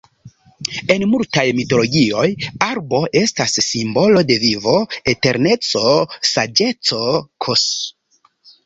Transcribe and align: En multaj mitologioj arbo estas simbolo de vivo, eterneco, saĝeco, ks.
En 0.93 1.03
multaj 1.09 1.43
mitologioj 1.57 2.23
arbo 2.69 3.03
estas 3.21 3.59
simbolo 3.67 4.27
de 4.33 4.39
vivo, 4.47 4.77
eterneco, 5.15 5.97
saĝeco, 6.33 7.05
ks. 7.47 7.73